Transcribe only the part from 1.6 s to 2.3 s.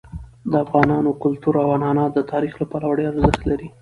او عنعنات د